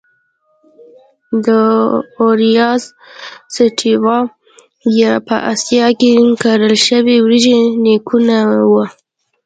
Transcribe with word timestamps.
د 1.45 1.47
Oryza 2.27 2.71
sativa 3.55 4.17
یا 5.01 5.13
په 5.27 5.35
اسیا 5.53 5.87
کې 5.99 6.11
کرل 6.43 6.73
شوې 6.87 7.15
وریجې 7.21 7.57
نیکونه 7.83 8.37
وو. 8.69 8.83